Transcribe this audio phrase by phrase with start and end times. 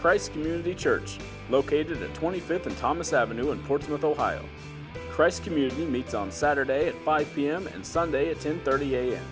[0.00, 1.18] Christ Community Church,
[1.50, 4.42] located at 25th and Thomas Avenue in Portsmouth, Ohio.
[5.10, 7.66] Christ Community meets on Saturday at 5 p.m.
[7.66, 9.22] and Sunday at 10:30 a.m.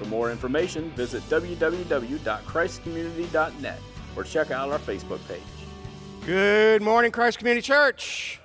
[0.00, 3.78] For more information, visit www.christcommunity.net
[4.16, 5.40] or check out our Facebook page.
[6.26, 8.40] Good morning, Christ Community Church.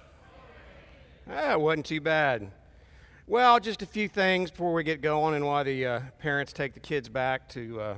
[1.25, 2.51] That wasn't too bad.
[3.25, 6.75] Well, just a few things before we get going, and why the uh, parents take
[6.75, 7.95] the kids back to uh,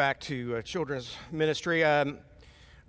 [0.00, 1.84] back to uh, children's ministry.
[1.84, 2.20] Um,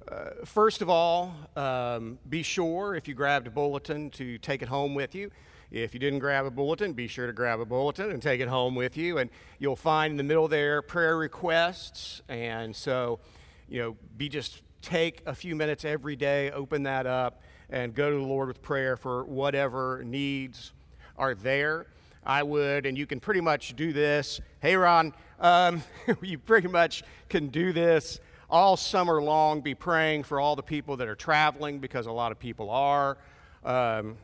[0.09, 4.69] uh, first of all, um, be sure if you grabbed a bulletin to take it
[4.69, 5.29] home with you.
[5.71, 8.47] If you didn't grab a bulletin, be sure to grab a bulletin and take it
[8.47, 9.17] home with you.
[9.17, 12.21] And you'll find in the middle there prayer requests.
[12.29, 13.19] And so,
[13.67, 18.09] you know, be just take a few minutes every day, open that up, and go
[18.09, 20.71] to the Lord with prayer for whatever needs
[21.17, 21.87] are there.
[22.23, 24.41] I would, and you can pretty much do this.
[24.59, 25.83] Hey, Ron, um,
[26.21, 29.61] you pretty much can do this all summer long.
[29.61, 33.17] Be praying for all the people that are traveling because a lot of people are.
[33.63, 34.17] Um,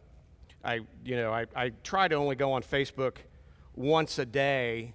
[0.64, 3.18] I, you know, I, I try to only go on Facebook
[3.76, 4.94] once a day,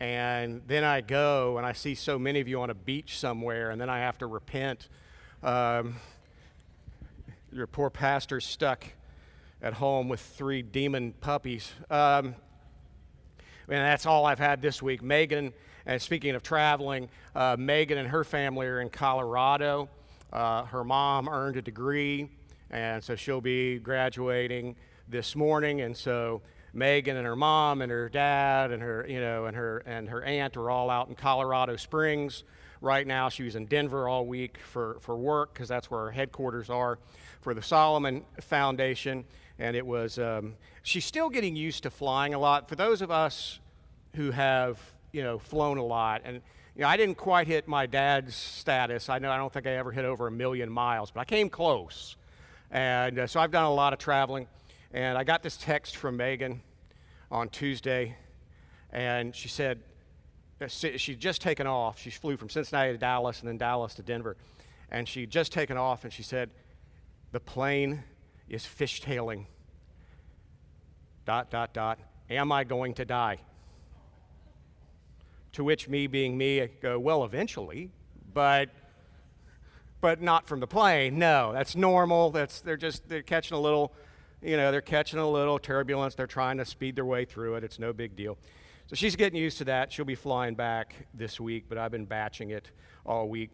[0.00, 3.70] and then I go and I see so many of you on a beach somewhere,
[3.70, 4.88] and then I have to repent.
[5.42, 5.96] Um,
[7.52, 8.86] your poor pastor's stuck
[9.62, 11.72] at home with three demon puppies.
[11.88, 12.34] Um,
[13.68, 15.02] and that's all I've had this week.
[15.02, 15.52] Megan,
[15.86, 19.88] and speaking of traveling, uh, Megan and her family are in Colorado.
[20.32, 22.28] Uh, her mom earned a degree,
[22.70, 24.74] and so she'll be graduating
[25.08, 25.82] this morning.
[25.82, 29.78] And so Megan and her mom and her dad and her, you know, and her
[29.86, 32.42] and her aunt are all out in Colorado Springs
[32.80, 33.28] right now.
[33.28, 36.98] She was in Denver all week for, for work because that's where our headquarters are
[37.40, 39.24] for the Solomon Foundation.
[39.62, 42.68] And it was, um, she's still getting used to flying a lot.
[42.68, 43.60] For those of us
[44.16, 44.80] who have,
[45.12, 46.42] you know, flown a lot, and,
[46.74, 49.08] you know, I didn't quite hit my dad's status.
[49.08, 51.48] I know I don't think I ever hit over a million miles, but I came
[51.48, 52.16] close.
[52.72, 54.48] And uh, so I've done a lot of traveling.
[54.92, 56.60] And I got this text from Megan
[57.30, 58.16] on Tuesday,
[58.90, 59.78] and she said,
[60.60, 62.00] uh, she'd just taken off.
[62.00, 64.36] She flew from Cincinnati to Dallas and then Dallas to Denver.
[64.90, 66.50] And she'd just taken off, and she said,
[67.30, 68.02] The plane
[68.48, 69.46] is fishtailing.
[71.24, 71.98] Dot, dot, dot.
[72.30, 73.38] Am I going to die?
[75.52, 77.90] To which me, being me, I go, Well, eventually,
[78.32, 78.70] but
[80.00, 81.18] but not from the plane.
[81.18, 82.30] No, that's normal.
[82.30, 83.94] That's they're just they're catching a little
[84.42, 86.16] you know, they're catching a little turbulence.
[86.16, 87.64] They're trying to speed their way through it.
[87.64, 88.36] It's no big deal.
[88.88, 89.92] So she's getting used to that.
[89.92, 92.70] She'll be flying back this week, but I've been batching it
[93.06, 93.50] all week.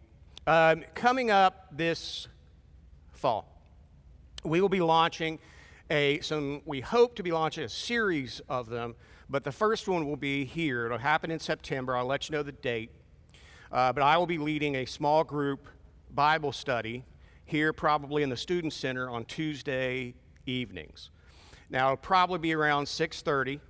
[0.47, 2.27] Um, coming up this
[3.13, 3.61] fall,
[4.45, 5.39] we will be launching
[5.91, 6.63] a some.
[6.65, 8.95] We hope to be launching a series of them,
[9.29, 10.87] but the first one will be here.
[10.87, 11.97] It'll happen in September.
[11.97, 12.91] I'll let you know the date.
[13.71, 15.67] Uh, but I will be leading a small group
[16.15, 17.05] Bible study
[17.45, 20.15] here, probably in the Student Center on Tuesday
[20.47, 21.11] evenings.
[21.71, 23.61] Now, it'll probably be around 6:30.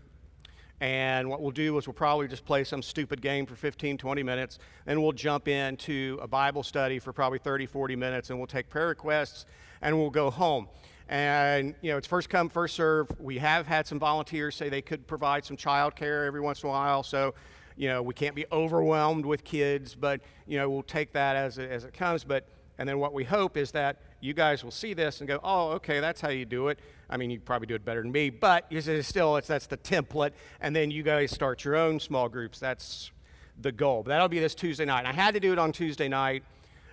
[0.80, 4.22] And what we'll do is we'll probably just play some stupid game for 15, 20
[4.22, 4.60] minutes.
[4.84, 8.68] Then we'll jump into a Bible study for probably 30, 40 minutes, and we'll take
[8.68, 9.44] prayer requests
[9.82, 10.68] and we'll go home.
[11.08, 13.08] And, you know, it's first come, first serve.
[13.18, 16.68] We have had some volunteers say they could provide some child care every once in
[16.68, 17.02] a while.
[17.02, 17.34] So,
[17.76, 21.58] you know, we can't be overwhelmed with kids, but, you know, we'll take that as
[21.58, 22.24] it, as it comes.
[22.24, 22.46] But,
[22.76, 25.70] and then what we hope is that you guys will see this and go, oh,
[25.70, 26.78] okay, that's how you do it.
[27.08, 28.66] I mean, you probably do it better than me, but
[29.00, 30.32] still, it's, that's the template.
[30.60, 32.58] And then you guys start your own small groups.
[32.58, 33.12] That's
[33.60, 34.02] the goal.
[34.02, 35.00] But that'll be this Tuesday night.
[35.00, 36.42] And I had to do it on Tuesday night,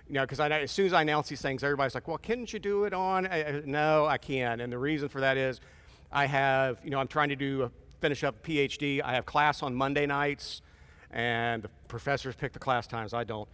[0.08, 2.58] you know, because as soon as I announce these things, everybody's like, well, couldn't you
[2.58, 3.26] do it on?
[3.26, 4.60] I, no, I can't.
[4.60, 5.60] And the reason for that is
[6.12, 9.02] I have, you know, I'm trying to do a, finish up PhD.
[9.02, 10.62] I have class on Monday nights,
[11.10, 13.14] and the professors pick the class times.
[13.14, 13.48] I don't.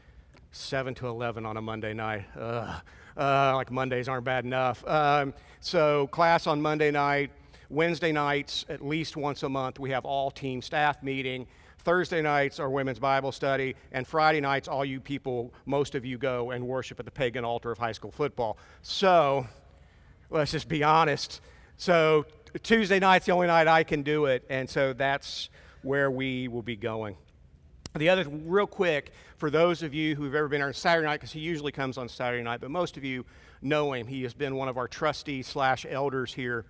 [0.51, 2.25] 7 to 11 on a Monday night.
[2.37, 2.81] Uh,
[3.17, 4.87] like Mondays aren't bad enough.
[4.87, 7.31] Um, so, class on Monday night.
[7.71, 11.47] Wednesday nights, at least once a month, we have all team staff meeting.
[11.83, 16.17] Thursday nights are women's Bible study, and Friday nights, all you people, most of you
[16.17, 18.57] go and worship at the pagan altar of high school football.
[18.83, 19.47] So,
[20.31, 21.41] let's just be honest.
[21.77, 22.27] So,
[22.63, 25.51] Tuesday night's the only night I can do it, and so that's
[25.83, 27.17] where we will be going.
[27.97, 31.33] The other, real quick, for those of you who've ever been on Saturday night, because
[31.33, 33.25] he usually comes on Saturday night, but most of you
[33.61, 34.07] know him.
[34.07, 36.65] He has been one of our trustees slash elders here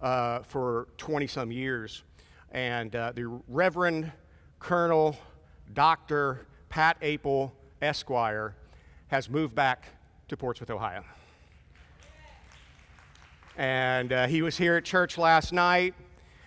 [0.00, 2.02] uh, for 20 some years.
[2.50, 4.12] And uh, the Reverend
[4.58, 5.16] Colonel
[5.72, 6.46] Dr.
[6.68, 8.54] Pat Apel, Esquire,
[9.08, 9.86] has moved back
[10.28, 11.04] to Portsmouth, Ohio.
[13.56, 15.94] And uh, he was here at church last night,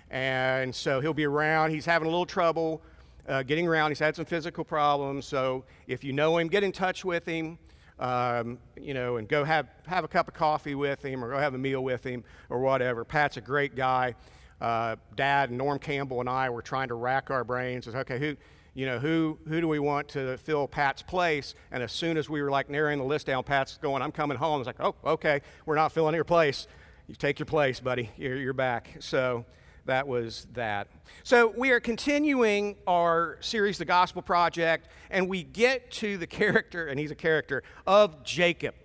[0.10, 1.72] and so he'll be around.
[1.72, 2.82] He's having a little trouble
[3.28, 3.92] uh, getting around.
[3.92, 5.26] He's had some physical problems.
[5.26, 7.58] So if you know him, get in touch with him.
[8.00, 11.38] Um, you know, and go have, have a cup of coffee with him or go
[11.38, 13.06] have a meal with him or whatever.
[13.06, 14.16] Pat's a great guy.
[14.62, 17.86] Uh, Dad, Norm Campbell, and I were trying to rack our brains.
[17.86, 18.38] Says, okay, who,
[18.76, 21.56] you know, who, who do we want to fill Pat's place?
[21.72, 24.38] And as soon as we were like narrowing the list down, Pat's going, I'm coming
[24.38, 24.62] home.
[24.62, 26.68] It's like, oh, okay, we're not filling your place.
[27.08, 28.12] You take your place, buddy.
[28.18, 28.98] You're, you're back.
[29.00, 29.46] So
[29.86, 30.88] that was that.
[31.24, 36.88] So we are continuing our series, The Gospel Project, and we get to the character,
[36.88, 38.76] and he's a character, of Jacob.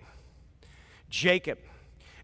[1.10, 1.58] Jacob.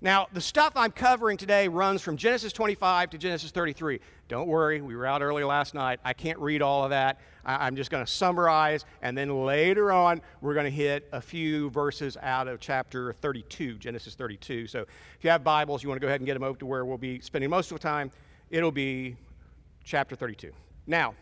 [0.02, 4.00] Now, the stuff I'm covering today runs from Genesis 25 to Genesis 33.
[4.26, 6.00] Don't worry, we were out early last night.
[6.04, 7.20] I can't read all of that.
[7.44, 11.70] I'm just going to summarize, and then later on, we're going to hit a few
[11.70, 14.66] verses out of chapter 32, Genesis 32.
[14.66, 14.88] So if
[15.22, 16.98] you have Bibles, you want to go ahead and get them over to where we'll
[16.98, 18.10] be spending most of the time
[18.50, 19.16] it'll be
[19.84, 20.50] chapter 32.
[20.84, 21.14] Now,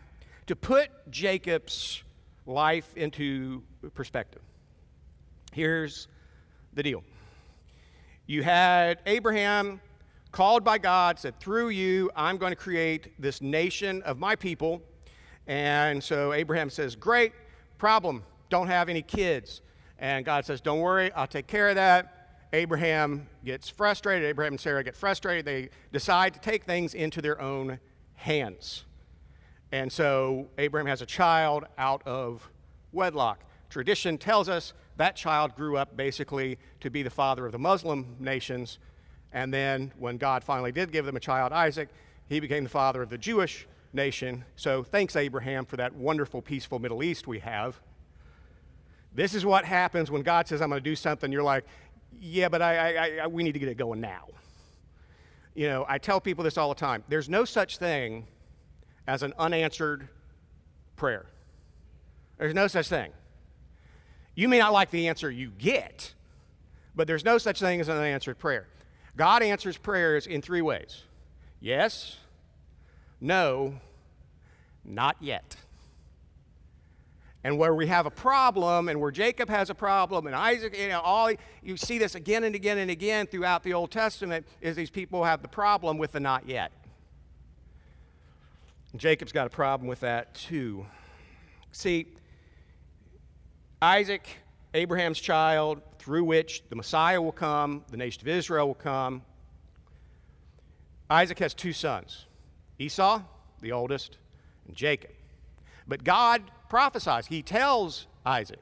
[0.47, 2.03] to put Jacob's
[2.47, 3.61] life into
[3.93, 4.41] perspective,
[5.51, 6.07] here's
[6.73, 7.03] the deal.
[8.27, 9.81] You had Abraham
[10.31, 14.81] called by God, said, Through you, I'm going to create this nation of my people.
[15.47, 17.33] And so Abraham says, Great,
[17.77, 19.61] problem, don't have any kids.
[19.97, 22.17] And God says, Don't worry, I'll take care of that.
[22.53, 24.27] Abraham gets frustrated.
[24.27, 25.45] Abraham and Sarah get frustrated.
[25.45, 27.79] They decide to take things into their own
[28.15, 28.83] hands.
[29.71, 32.49] And so Abraham has a child out of
[32.91, 33.45] wedlock.
[33.69, 38.15] Tradition tells us that child grew up basically to be the father of the Muslim
[38.19, 38.77] nations.
[39.33, 41.89] And then when God finally did give them a child, Isaac,
[42.29, 44.45] he became the father of the Jewish nation.
[44.55, 47.81] So thanks, Abraham, for that wonderful, peaceful Middle East we have.
[49.13, 51.31] This is what happens when God says, I'm going to do something.
[51.31, 51.65] You're like,
[52.19, 54.27] yeah, but I, I, I, we need to get it going now.
[55.55, 57.03] You know, I tell people this all the time.
[57.09, 58.27] There's no such thing
[59.07, 60.07] as an unanswered
[60.95, 61.25] prayer.
[62.37, 63.11] There's no such thing.
[64.35, 66.13] You may not like the answer you get,
[66.95, 68.67] but there's no such thing as an unanswered prayer.
[69.15, 71.03] God answers prayers in three ways
[71.59, 72.17] yes,
[73.19, 73.75] no,
[74.83, 75.55] not yet.
[77.43, 80.89] And where we have a problem, and where Jacob has a problem, and Isaac, you
[80.89, 81.31] know, all
[81.63, 85.23] you see this again and again and again throughout the Old Testament is these people
[85.23, 86.71] have the problem with the not yet.
[88.95, 90.85] Jacob's got a problem with that too.
[91.71, 92.07] See,
[93.81, 94.27] Isaac,
[94.73, 99.23] Abraham's child, through which the Messiah will come, the nation of Israel will come.
[101.09, 102.25] Isaac has two sons
[102.79, 103.21] Esau,
[103.61, 104.17] the oldest,
[104.67, 105.11] and Jacob.
[105.87, 107.27] But God prophesies.
[107.27, 108.59] He tells Isaac,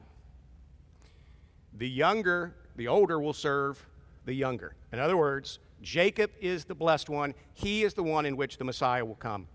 [1.76, 3.86] the younger, the older will serve
[4.24, 4.74] the younger.
[4.92, 7.34] In other words, Jacob is the blessed one.
[7.54, 9.48] He is the one in which the Messiah will come.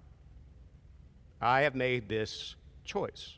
[1.41, 3.37] I have made this choice.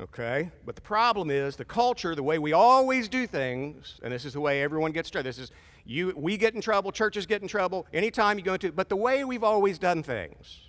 [0.00, 0.50] Okay?
[0.64, 4.32] But the problem is the culture, the way we always do things, and this is
[4.32, 5.28] the way everyone gets started.
[5.28, 5.50] This is
[5.84, 8.96] you we get in trouble, churches get in trouble, anytime you go into but the
[8.96, 10.60] way we've always done things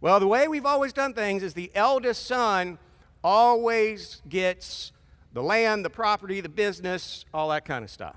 [0.00, 2.78] well, the way we've always done things is the eldest son
[3.24, 4.92] always gets
[5.32, 8.16] the land, the property, the business, all that kind of stuff.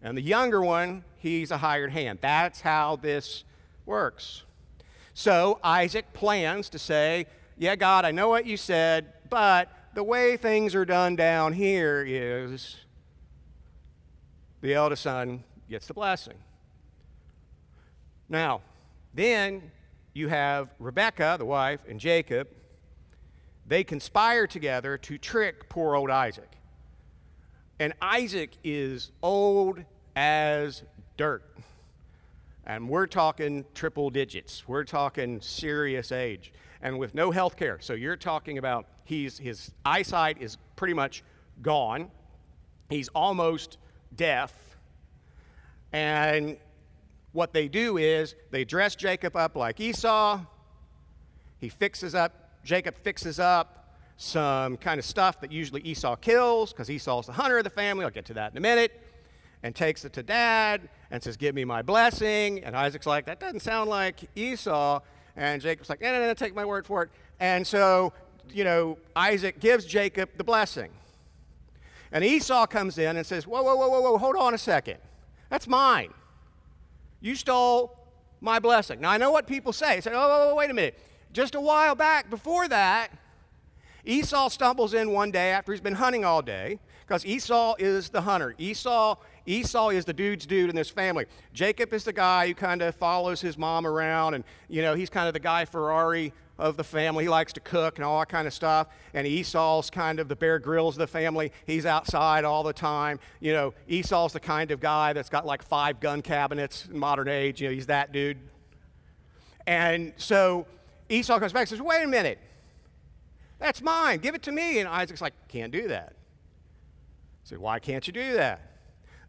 [0.00, 2.20] And the younger one, he's a hired hand.
[2.22, 3.44] That's how this
[3.84, 4.44] works.
[5.14, 7.26] So Isaac plans to say,
[7.58, 12.04] Yeah, God, I know what you said, but the way things are done down here
[12.06, 12.76] is
[14.60, 16.38] the eldest son gets the blessing.
[18.28, 18.62] Now,
[19.14, 19.70] then
[20.14, 22.48] you have Rebecca, the wife, and Jacob.
[23.66, 26.50] They conspire together to trick poor old Isaac.
[27.78, 29.82] And Isaac is old
[30.14, 30.82] as
[31.16, 31.44] dirt.
[32.64, 34.68] And we're talking triple digits.
[34.68, 36.52] We're talking serious age.
[36.82, 37.78] And with no health care.
[37.80, 41.22] So you're talking about he's, his eyesight is pretty much
[41.62, 42.10] gone.
[42.90, 43.78] He's almost
[44.14, 44.52] deaf.
[45.92, 46.56] And
[47.32, 50.40] what they do is they dress Jacob up like Esau.
[51.58, 56.90] He fixes up, Jacob fixes up some kind of stuff that usually Esau kills because
[56.90, 58.04] Esau's the hunter of the family.
[58.04, 59.00] I'll get to that in a minute.
[59.64, 62.64] And takes it to dad and says, Give me my blessing.
[62.64, 65.00] And Isaac's like, That doesn't sound like Esau.
[65.36, 67.10] And Jacob's like, No, no, no, take my word for it.
[67.40, 68.12] And so,
[68.50, 70.90] you know, Isaac gives Jacob the blessing.
[72.12, 74.98] And Esau comes in and says, Whoa, whoa, whoa, whoa, whoa, hold on a second.
[75.48, 76.12] That's mine.
[77.20, 77.96] You stole
[78.40, 79.00] my blessing.
[79.00, 79.94] Now, I know what people say.
[79.94, 80.98] They say, oh, wait a minute.
[81.32, 83.08] Just a while back before that,
[84.04, 88.22] Esau stumbles in one day after he's been hunting all day, because Esau is the
[88.22, 88.54] hunter.
[88.58, 91.26] Esau, Esau is the dude's dude in this family.
[91.52, 95.10] Jacob is the guy who kind of follows his mom around, and you know he's
[95.10, 97.24] kind of the Guy Fieri of the family.
[97.24, 98.86] He likes to cook and all that kind of stuff.
[99.14, 101.52] And Esau's kind of the Bear Grylls of the family.
[101.66, 103.18] He's outside all the time.
[103.40, 107.28] You know, Esau's the kind of guy that's got like five gun cabinets in modern
[107.28, 107.60] age.
[107.60, 108.38] You know, he's that dude.
[109.66, 110.66] And so
[111.08, 112.38] Esau comes back and says, Wait a minute.
[113.58, 114.18] That's mine.
[114.18, 114.78] Give it to me.
[114.78, 116.12] And Isaac's like, Can't do that.
[116.14, 118.71] I said, Why can't you do that?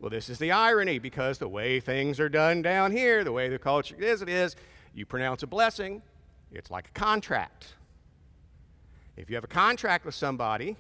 [0.03, 3.48] Well, this is the irony because the way things are done down here, the way
[3.48, 4.57] the culture is, it is,
[4.93, 6.01] you pronounce a blessing,
[6.51, 7.75] it's like a contract.
[9.15, 10.75] If you have a contract with somebody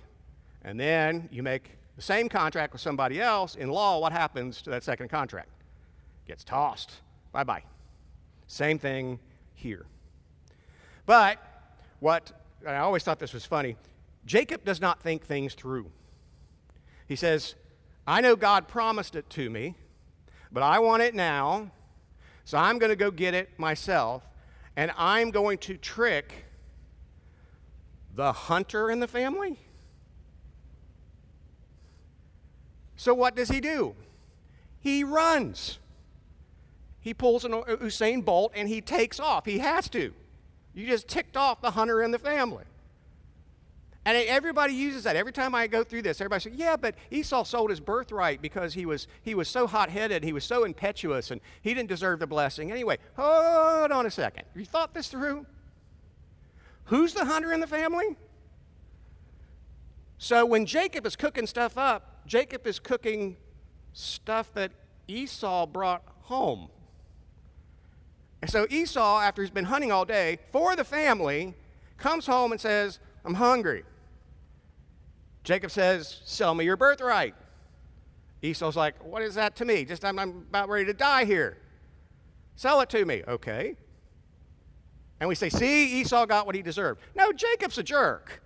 [0.61, 4.69] and then you make the same contract with somebody else, in law, what happens to
[4.71, 5.51] that second contract?
[6.27, 6.91] Gets tossed.
[7.31, 7.63] Bye bye.
[8.47, 9.19] Same thing
[9.53, 9.85] here.
[11.05, 11.37] But
[12.01, 12.33] what
[12.67, 13.77] I always thought this was funny
[14.25, 15.89] Jacob does not think things through.
[17.07, 17.55] He says,
[18.05, 19.75] I know God promised it to me,
[20.51, 21.71] but I want it now,
[22.45, 24.23] so I'm going to go get it myself
[24.75, 26.45] and I'm going to trick
[28.15, 29.57] the hunter in the family?
[32.95, 33.95] So, what does he do?
[34.79, 35.79] He runs.
[36.99, 39.45] He pulls an Usain Bolt and he takes off.
[39.45, 40.13] He has to.
[40.73, 42.63] You just ticked off the hunter in the family.
[44.05, 45.15] And everybody uses that.
[45.15, 48.73] Every time I go through this, everybody says, yeah, but Esau sold his birthright because
[48.73, 52.19] he was, he was so hot headed, he was so impetuous, and he didn't deserve
[52.19, 52.69] the blessing.
[52.69, 54.43] Anyway, hold on a second.
[54.55, 55.45] You thought this through?
[56.85, 58.17] Who's the hunter in the family?
[60.17, 63.37] So when Jacob is cooking stuff up, Jacob is cooking
[63.93, 64.71] stuff that
[65.07, 66.67] Esau brought home.
[68.41, 71.53] And so Esau, after he's been hunting all day for the family,
[71.97, 73.83] comes home and says, I'm hungry.
[75.43, 77.35] Jacob says, Sell me your birthright.
[78.41, 79.85] Esau's like, What is that to me?
[79.85, 81.57] Just I'm, I'm about ready to die here.
[82.55, 83.23] Sell it to me.
[83.27, 83.75] Okay.
[85.19, 87.01] And we say, See, Esau got what he deserved.
[87.15, 88.41] No, Jacob's a jerk.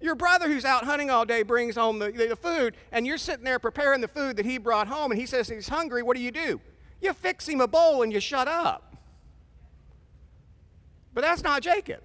[0.00, 3.44] Your brother who's out hunting all day brings home the, the, food, and you're sitting
[3.44, 6.02] there preparing the food that he brought home, and he says he's hungry.
[6.02, 6.60] What do you do?
[7.00, 8.96] You fix him a bowl and you shut up.
[11.14, 12.00] But that's not Jacob.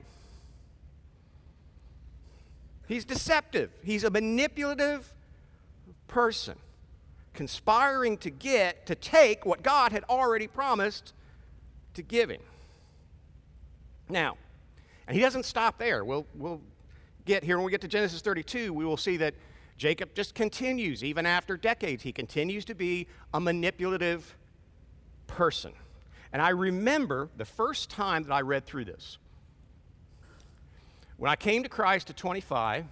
[2.89, 3.69] He's deceptive.
[3.83, 5.13] He's a manipulative
[6.07, 6.57] person,
[7.35, 11.13] conspiring to get, to take what God had already promised
[11.93, 12.41] to give him.
[14.09, 14.37] Now,
[15.07, 16.03] and he doesn't stop there.
[16.03, 16.61] We'll, we'll
[17.25, 19.35] get here when we get to Genesis 32, we will see that
[19.77, 23.05] Jacob just continues, even after decades, he continues to be
[23.35, 24.35] a manipulative
[25.27, 25.73] person.
[26.33, 29.19] And I remember the first time that I read through this.
[31.19, 32.85] When I came to Christ at 25,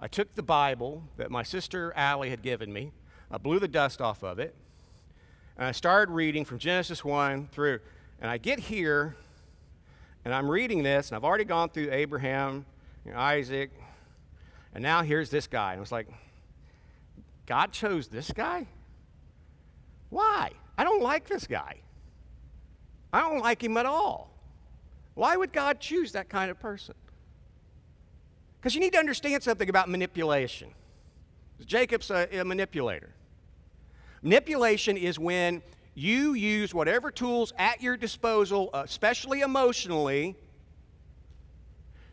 [0.00, 2.90] I took the Bible that my sister Allie had given me,
[3.30, 4.54] I blew the dust off of it,
[5.58, 7.80] and I started reading from Genesis 1 through.
[8.22, 9.14] And I get here,
[10.24, 12.64] and I'm reading this, and I've already gone through Abraham,
[13.14, 13.72] Isaac,
[14.72, 15.72] and now here's this guy.
[15.72, 16.08] And I was like,
[17.44, 18.68] God chose this guy?
[20.08, 20.52] Why?
[20.78, 21.74] I don't like this guy.
[23.12, 24.30] I don't like him at all.
[25.12, 26.94] Why would God choose that kind of person?
[28.68, 30.68] Because you need to understand something about manipulation.
[31.64, 33.14] Jacob's a, a manipulator.
[34.20, 35.62] Manipulation is when
[35.94, 40.36] you use whatever tools at your disposal, uh, especially emotionally,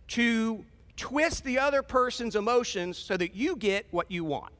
[0.08, 0.64] to
[0.96, 4.54] twist the other person's emotions so that you get what you want.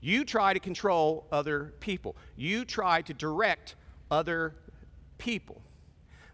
[0.00, 2.16] You try to control other people.
[2.38, 3.74] You try to direct
[4.10, 4.54] other
[5.18, 5.60] people.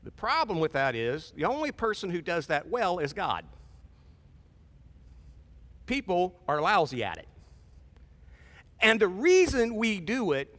[0.04, 3.44] The problem with that is the only person who does that well is God.
[5.87, 7.26] People are lousy at it.
[8.80, 10.54] And the reason we do it,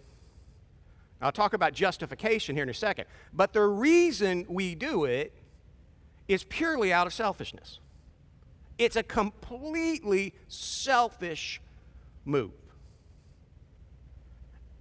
[1.22, 5.32] I'll talk about justification here in a second, but the reason we do it
[6.28, 7.80] is purely out of selfishness.
[8.78, 11.62] It's a completely selfish
[12.26, 12.52] move.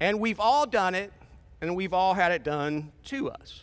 [0.00, 1.12] And we've all done it,
[1.61, 3.62] and we've all had it done to us.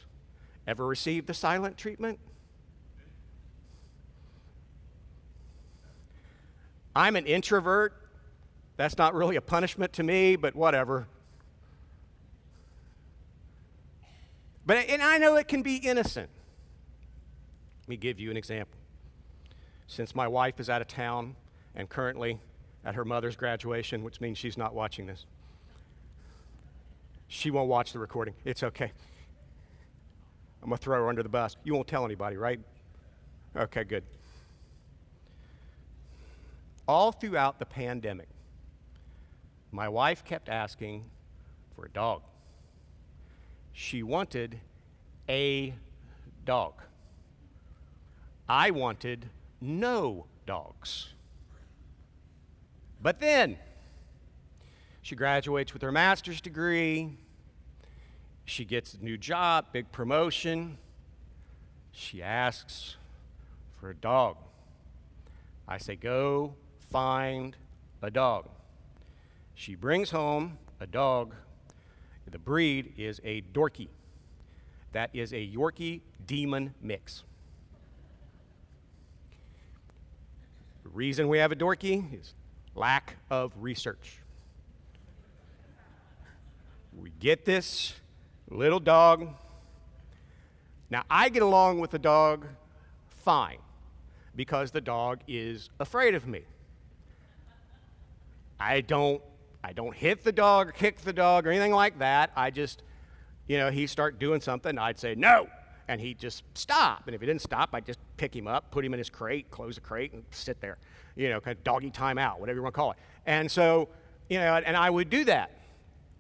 [0.67, 2.19] Ever received the silent treatment?
[6.95, 7.93] I'm an introvert.
[8.77, 11.07] That's not really a punishment to me, but whatever.
[14.65, 16.29] But and I know it can be innocent.
[17.81, 18.77] Let me give you an example.
[19.87, 21.35] Since my wife is out of town
[21.75, 22.39] and currently
[22.85, 25.25] at her mother's graduation, which means she's not watching this,
[27.27, 28.35] she won't watch the recording.
[28.45, 28.91] It's okay.
[30.61, 31.55] I'm going to throw her under the bus.
[31.63, 32.59] You won't tell anybody, right?
[33.55, 34.03] Okay, good.
[36.87, 38.27] All throughout the pandemic,
[39.71, 41.05] my wife kept asking
[41.75, 42.21] for a dog.
[43.73, 44.59] She wanted
[45.29, 45.73] a
[46.45, 46.73] dog.
[48.47, 49.29] I wanted
[49.61, 51.13] no dogs.
[53.01, 53.57] But then,
[55.01, 57.17] she graduates with her master's degree.
[58.51, 60.77] She gets a new job, big promotion.
[61.93, 62.97] She asks
[63.79, 64.35] for a dog.
[65.69, 66.55] I say, Go
[66.89, 67.55] find
[68.01, 68.49] a dog.
[69.55, 71.33] She brings home a dog.
[72.29, 73.87] The breed is a Dorky.
[74.91, 77.23] That is a Yorkie Demon mix.
[80.83, 82.33] The reason we have a Dorky is
[82.75, 84.17] lack of research.
[86.93, 87.93] We get this
[88.51, 89.27] little dog.
[90.89, 92.45] Now, I get along with the dog
[93.07, 93.59] fine
[94.35, 96.41] because the dog is afraid of me.
[98.59, 99.21] I don't
[99.63, 102.31] I don't hit the dog or kick the dog or anything like that.
[102.35, 102.81] I just,
[103.47, 105.47] you know, he start doing something, I'd say no,
[105.87, 107.03] and he'd just stop.
[107.05, 109.51] And if he didn't stop, I'd just pick him up, put him in his crate,
[109.51, 110.77] close the crate, and sit there,
[111.15, 112.97] you know, kind of doggy time out, whatever you want to call it.
[113.25, 113.89] And so,
[114.29, 115.51] you know, and I would do that.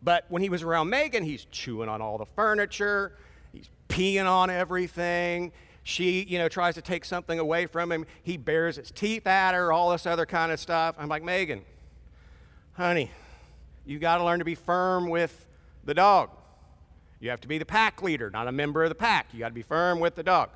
[0.03, 3.13] But when he was around Megan, he's chewing on all the furniture,
[3.53, 5.51] he's peeing on everything.
[5.83, 8.05] She, you know, tries to take something away from him.
[8.21, 10.95] He bares his teeth at her, all this other kind of stuff.
[10.99, 11.63] I'm like, Megan,
[12.73, 13.09] honey,
[13.85, 15.47] you got to learn to be firm with
[15.83, 16.29] the dog.
[17.19, 19.27] You have to be the pack leader, not a member of the pack.
[19.33, 20.49] You got to be firm with the dog.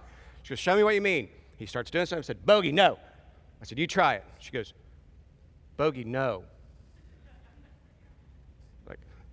[0.44, 1.30] She goes, Show me what you mean.
[1.58, 2.24] He starts doing something.
[2.24, 3.00] I said, Bogey, no.
[3.62, 4.24] I said, You try it.
[4.40, 4.74] She goes,
[5.78, 6.44] Bogey, no.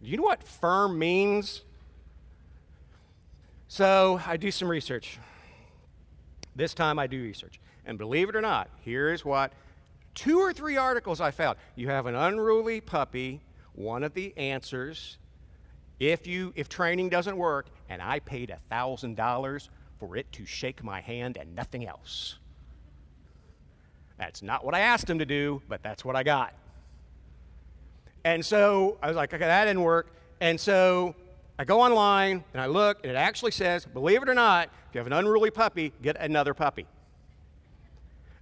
[0.02, 1.62] Do you know what firm means?
[3.68, 5.18] So I do some research.
[6.56, 7.60] This time I do research.
[7.86, 9.52] And believe it or not, here's what
[10.14, 11.56] two or three articles I found.
[11.76, 13.40] You have an unruly puppy,
[13.74, 15.18] one of the answers.
[15.98, 20.82] If you if training doesn't work, and I paid thousand dollars for it to shake
[20.82, 22.38] my hand and nothing else.
[24.18, 26.54] That's not what I asked him to do, but that's what I got.
[28.24, 30.12] And so I was like, okay, that didn't work.
[30.40, 31.14] And so
[31.58, 34.94] I go online and I look, and it actually says, believe it or not, if
[34.94, 36.86] you have an unruly puppy, get another puppy.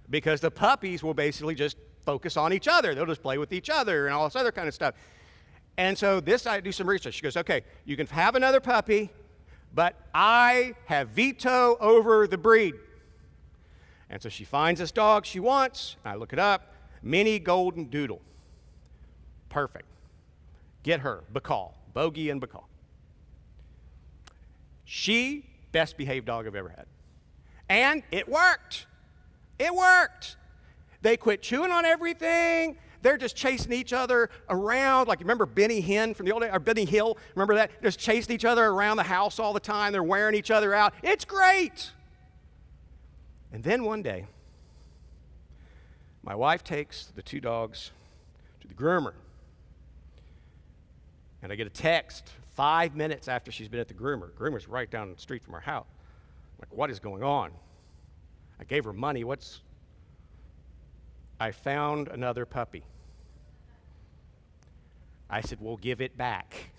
[0.09, 2.93] Because the puppies will basically just focus on each other.
[2.93, 4.95] They'll just play with each other and all this other kind of stuff.
[5.77, 7.15] And so this, I do some research.
[7.15, 9.09] She goes, okay, you can have another puppy,
[9.73, 12.75] but I have veto over the breed.
[14.09, 15.95] And so she finds this dog she wants.
[16.03, 18.21] I look it up mini golden doodle.
[19.51, 19.85] Perfect.
[20.81, 22.63] Get her, Bacall, Bogey and Bacall.
[24.85, 26.85] She, best behaved dog I've ever had.
[27.69, 28.87] And it worked.
[29.59, 30.37] It worked.
[31.01, 32.77] They quit chewing on everything.
[33.01, 35.07] They're just chasing each other around.
[35.07, 37.17] Like, remember Benny Hinn from the old days, or Benny Hill?
[37.35, 37.71] Remember that?
[37.83, 39.91] Just chasing each other around the house all the time.
[39.91, 40.93] They're wearing each other out.
[41.03, 41.91] It's great.
[43.51, 44.27] And then one day,
[46.23, 47.91] my wife takes the two dogs
[48.61, 49.13] to the groomer.
[51.43, 54.31] And I get a text five minutes after she's been at the groomer.
[54.33, 55.87] Groomer's right down the street from our house.
[55.89, 57.51] I'm like, what is going on?
[58.59, 59.23] I gave her money.
[59.23, 59.61] What's.
[61.39, 62.83] I found another puppy.
[65.31, 66.71] I said, Well, give it back.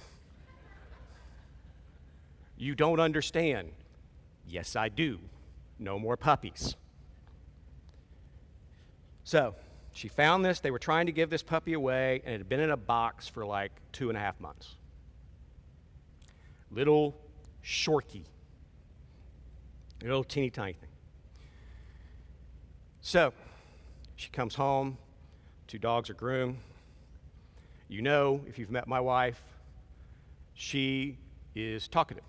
[2.57, 3.73] you don't understand.
[4.47, 5.19] Yes, I do.
[5.79, 6.77] No more puppies.
[9.25, 9.55] So,
[9.93, 10.61] she found this.
[10.61, 13.29] They were trying to give this puppy away, and it had been in a box
[13.29, 14.77] for like two and a half months.
[16.71, 17.15] Little
[17.63, 18.25] shorky.
[20.03, 20.89] Little teeny tiny thing.
[23.01, 23.33] So,
[24.17, 24.99] she comes home.
[25.67, 26.59] Two dogs are groomed.
[27.89, 29.41] You know, if you've met my wife,
[30.55, 31.19] she
[31.55, 32.25] is talkative.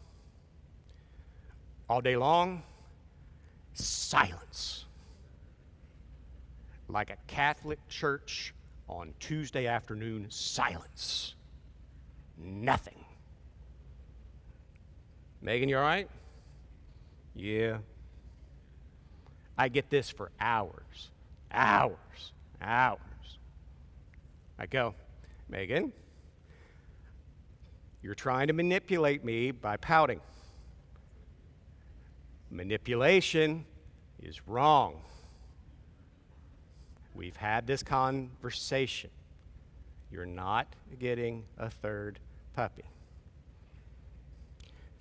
[1.90, 2.64] All day long,
[3.74, 4.83] silence.
[6.94, 8.54] Like a Catholic church
[8.88, 11.34] on Tuesday afternoon, silence.
[12.38, 13.04] Nothing.
[15.42, 16.08] Megan, you all right?
[17.34, 17.80] Yeah.
[19.58, 21.10] I get this for hours,
[21.52, 23.00] hours, hours.
[24.60, 24.94] I go,
[25.50, 25.92] Megan,
[28.04, 30.22] you're trying to manipulate me by pouting.
[32.52, 33.66] Manipulation
[34.22, 35.02] is wrong.
[37.16, 39.10] We've had this conversation.
[40.12, 40.68] You're not
[41.00, 42.20] getting a third
[42.56, 42.84] puppy.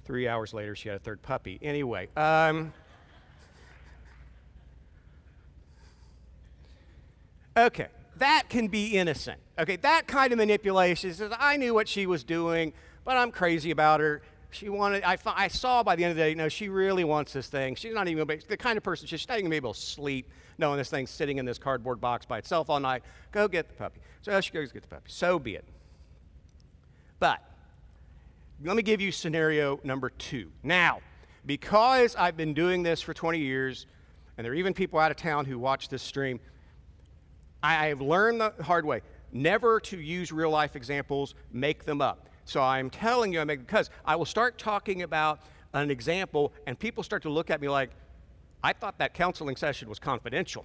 [0.05, 1.59] Three hours later, she had a third puppy.
[1.63, 2.73] Anyway, um,
[7.57, 9.41] okay, that can be innocent.
[9.59, 12.73] Okay, that kind of manipulation says, I knew what she was doing,
[13.05, 14.23] but I'm crazy about her.
[14.51, 17.33] She wanted, I, I saw by the end of the day, no, she really wants
[17.33, 17.75] this thing.
[17.75, 19.81] She's not even the kind of person, she's not even going to be able to
[19.81, 23.03] sleep knowing this thing's sitting in this cardboard box by itself all night.
[23.31, 24.01] Go get the puppy.
[24.23, 25.07] So she goes get the puppy.
[25.09, 25.65] So be it.
[27.19, 27.41] But
[28.65, 30.51] let me give you scenario number two.
[30.63, 31.01] Now,
[31.45, 33.87] because I've been doing this for 20 years,
[34.37, 36.41] and there are even people out of town who watch this stream,
[37.63, 42.29] I have learned the hard way never to use real life examples, make them up.
[42.45, 45.41] So I'm telling you, I make because I will start talking about
[45.73, 47.91] an example, and people start to look at me like,
[48.63, 50.65] I thought that counseling session was confidential.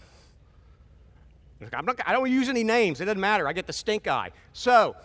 [1.74, 3.02] I'm not, I don't use any names.
[3.02, 3.48] It doesn't matter.
[3.48, 4.32] I get the stink eye.
[4.54, 4.96] So,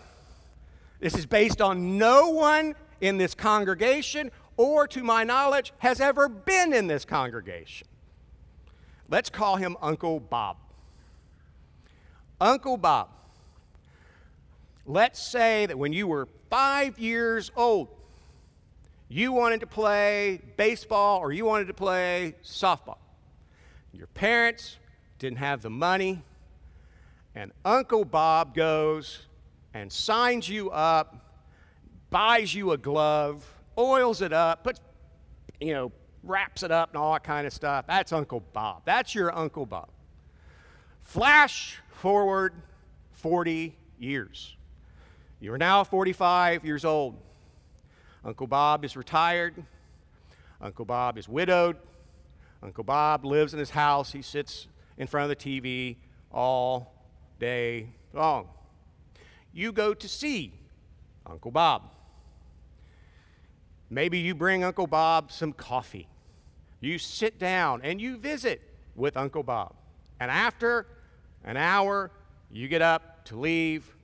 [1.00, 6.28] this is based on no one in this congregation or, to my knowledge, has ever
[6.28, 7.88] been in this congregation.
[9.08, 10.58] Let's call him Uncle Bob.
[12.40, 13.08] Uncle Bob.
[14.84, 17.88] Let's say that when you were five years old,
[19.12, 22.96] you wanted to play baseball or you wanted to play softball.
[23.92, 24.78] Your parents
[25.18, 26.22] didn't have the money,
[27.34, 29.26] and Uncle Bob goes
[29.74, 31.30] and signs you up,
[32.08, 33.44] buys you a glove,
[33.76, 34.80] oils it up, puts,
[35.60, 37.84] you know, wraps it up and all that kind of stuff.
[37.86, 38.80] That's Uncle Bob.
[38.86, 39.90] That's your Uncle Bob.
[41.02, 42.54] Flash forward
[43.10, 44.56] 40 years.
[45.38, 47.18] You are now 45 years old.
[48.24, 49.64] Uncle Bob is retired.
[50.60, 51.76] Uncle Bob is widowed.
[52.62, 54.12] Uncle Bob lives in his house.
[54.12, 55.96] He sits in front of the TV
[56.30, 56.94] all
[57.38, 58.48] day long
[59.52, 60.52] you go to see
[61.26, 61.90] Uncle Bob.
[63.90, 66.08] Maybe you bring Uncle Bob some coffee.
[66.80, 68.62] You sit down and you visit
[68.96, 69.74] with Uncle Bob.
[70.18, 70.86] And after
[71.44, 72.10] an hour,
[72.50, 73.94] you get up to leave,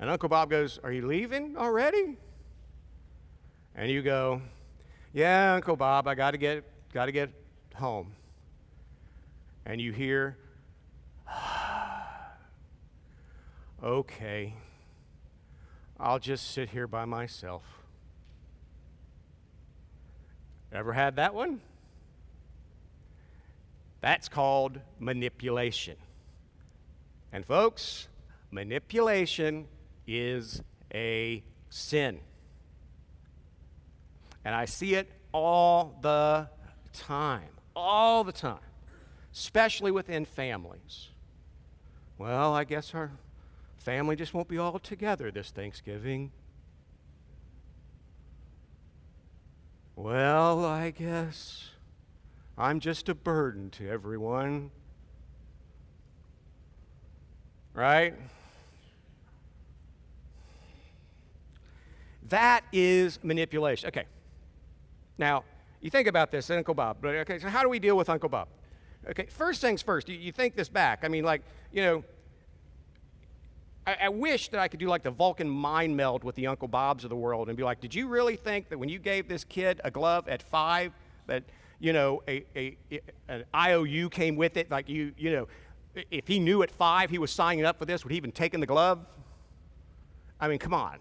[0.00, 2.16] and Uncle Bob goes, Are you leaving already?
[3.78, 4.42] And you go,
[5.12, 7.30] Yeah, Uncle Bob, I got to get got to get
[7.76, 8.10] home.
[9.64, 10.36] And you hear,
[13.82, 14.54] Okay.
[16.00, 17.62] I'll just sit here by myself.
[20.72, 21.60] Ever had that one?
[24.00, 25.96] That's called manipulation.
[27.32, 28.08] And, folks,
[28.50, 29.66] manipulation
[30.06, 30.62] is
[30.92, 32.20] a sin.
[34.44, 36.48] And I see it all the
[36.92, 38.58] time, all the time,
[39.32, 41.08] especially within families.
[42.16, 43.12] Well, I guess our
[43.76, 46.32] family just won't be all together this Thanksgiving.
[49.94, 51.70] Well, I guess
[52.56, 54.70] I'm just a burden to everyone.
[57.74, 58.14] Right?
[62.28, 63.88] That is manipulation.
[63.88, 64.04] Okay.
[65.18, 65.44] Now,
[65.80, 67.04] you think about this, Uncle Bob.
[67.04, 68.48] Okay, so how do we deal with Uncle Bob?
[69.10, 71.00] Okay, first things first, you, you think this back.
[71.02, 72.04] I mean, like, you know,
[73.86, 76.68] I, I, wish that I could do like the Vulcan mind meld with the Uncle
[76.68, 79.28] Bobs of the world and be like, did you really think that when you gave
[79.28, 80.92] this kid a glove at five,
[81.26, 81.44] that,
[81.78, 82.76] you know, a, a,
[83.28, 84.70] an IOU came with it?
[84.70, 85.48] Like, you, you know,
[86.10, 88.60] if he knew at five he was signing up for this, would he even taken
[88.60, 89.06] the glove?
[90.40, 90.98] I mean, come on.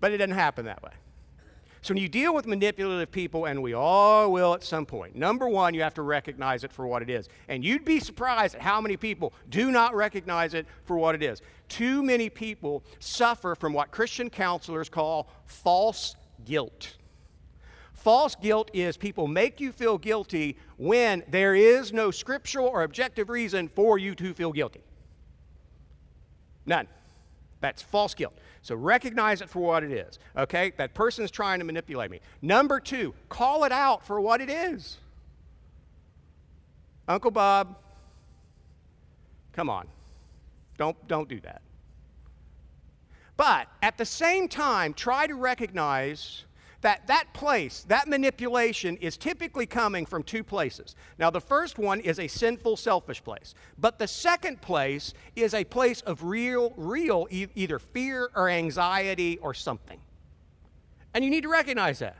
[0.00, 0.92] But it didn't happen that way.
[1.84, 5.46] So when you deal with manipulative people, and we all will at some point, number
[5.50, 7.28] one, you have to recognize it for what it is.
[7.46, 11.22] And you'd be surprised at how many people do not recognize it for what it
[11.22, 11.42] is.
[11.68, 16.16] Too many people suffer from what Christian counselors call false
[16.46, 16.96] guilt.
[17.92, 23.28] False guilt is people make you feel guilty when there is no scriptural or objective
[23.28, 24.80] reason for you to feel guilty.
[26.64, 26.88] None.
[27.64, 28.34] That's false guilt.
[28.60, 30.18] So recognize it for what it is.
[30.36, 30.74] Okay?
[30.76, 32.20] That person is trying to manipulate me.
[32.42, 34.98] Number two, call it out for what it is.
[37.08, 37.74] Uncle Bob,
[39.54, 39.88] come on.
[40.76, 41.62] Don't, don't do that.
[43.38, 46.44] But at the same time, try to recognize
[46.84, 50.94] that that place, that manipulation is typically coming from two places.
[51.18, 53.54] Now, the first one is a sinful, selfish place.
[53.78, 59.38] But the second place is a place of real, real e- either fear or anxiety
[59.38, 59.98] or something.
[61.14, 62.18] And you need to recognize that.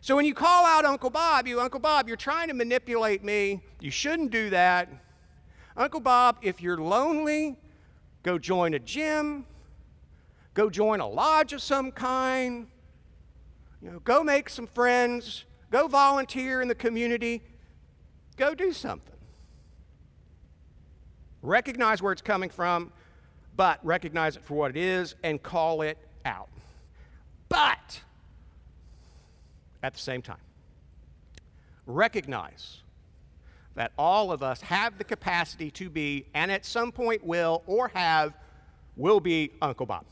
[0.00, 3.62] So when you call out Uncle Bob, you, Uncle Bob, you're trying to manipulate me.
[3.80, 4.88] You shouldn't do that.
[5.76, 7.56] Uncle Bob, if you're lonely,
[8.24, 9.46] go join a gym
[10.56, 12.66] go join a lodge of some kind,
[13.86, 17.40] you know, go make some friends, go volunteer in the community,
[18.36, 19.14] go do something.
[21.40, 22.90] Recognize where it's coming from,
[23.54, 26.48] but recognize it for what it is and call it out.
[27.48, 28.02] But
[29.84, 30.40] at the same time,
[31.86, 32.80] recognize
[33.76, 37.92] that all of us have the capacity to be, and at some point will, or
[37.94, 38.34] have,
[38.96, 40.06] will be Uncle Bob.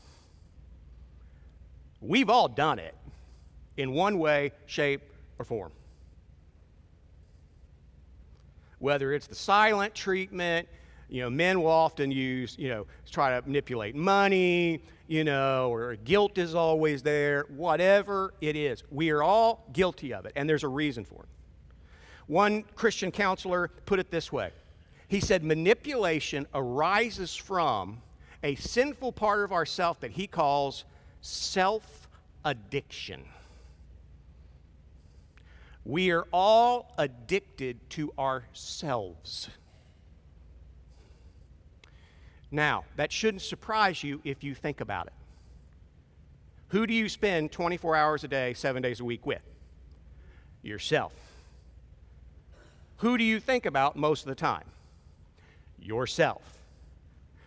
[1.99, 2.95] We've all done it
[3.77, 5.01] in one way, shape,
[5.39, 5.71] or form.
[8.79, 10.67] Whether it's the silent treatment,
[11.09, 15.95] you know, men will often use, you know, try to manipulate money, you know, or
[15.97, 18.83] guilt is always there, whatever it is.
[18.89, 21.29] We are all guilty of it, and there's a reason for it.
[22.27, 24.51] One Christian counselor put it this way
[25.07, 28.01] He said, Manipulation arises from
[28.43, 30.85] a sinful part of ourself that he calls
[31.21, 32.07] self
[32.43, 33.25] addiction.
[35.85, 39.49] We are all addicted to ourselves.
[42.49, 45.13] Now, that shouldn't surprise you if you think about it.
[46.69, 49.43] Who do you spend 24 hours a day, seven days a week with?
[50.63, 51.13] Yourself.
[52.97, 54.65] Who do you think about most of the time?
[55.79, 56.63] Yourself.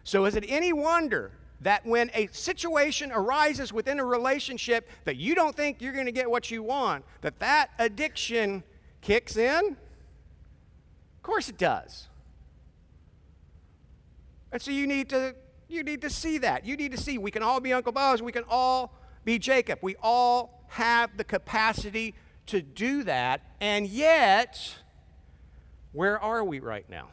[0.05, 5.35] So, is it any wonder that when a situation arises within a relationship that you
[5.35, 8.63] don't think you're going to get what you want, that that addiction
[9.01, 9.77] kicks in?
[11.17, 12.09] Of course it does.
[14.53, 15.35] And so you need to
[15.69, 16.65] you need to see that.
[16.65, 18.95] You need to see we can all be Uncle Bobs, we can all
[19.25, 19.81] be Jacob.
[19.83, 22.15] We all have the capacity
[22.47, 23.43] to do that.
[23.61, 24.77] And yet,
[25.93, 27.09] where are we right now?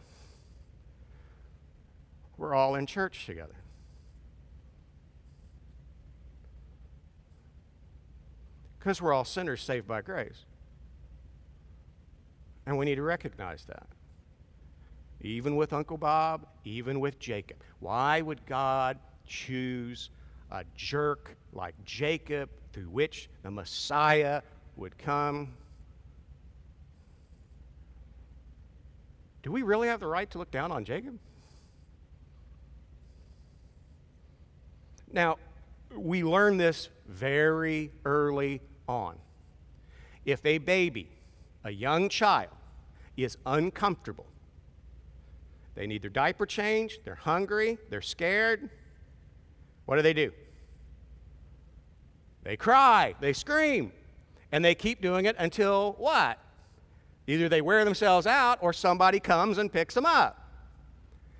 [2.37, 3.55] We're all in church together.
[8.85, 10.45] Because we're all sinners saved by grace.
[12.67, 13.87] And we need to recognize that
[15.21, 17.57] even with Uncle Bob, even with Jacob.
[17.79, 20.11] Why would God choose
[20.51, 24.43] a jerk like Jacob through which the Messiah
[24.75, 25.55] would come?
[29.41, 31.17] Do we really have the right to look down on Jacob?
[35.11, 35.39] Now,
[35.91, 39.17] we learn this very early on.
[40.25, 41.09] If a baby,
[41.63, 42.49] a young child,
[43.17, 44.25] is uncomfortable,
[45.75, 48.69] they need their diaper changed, they're hungry, they're scared.
[49.85, 50.31] What do they do?
[52.43, 53.91] They cry, they scream,
[54.51, 56.39] and they keep doing it until what?
[57.27, 60.41] Either they wear themselves out or somebody comes and picks them up.